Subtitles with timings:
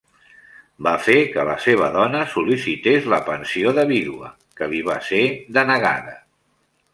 [0.85, 5.23] Va fer que la seva dona sol·licités la pensió de vídua, que li va ser
[5.61, 6.19] denegada.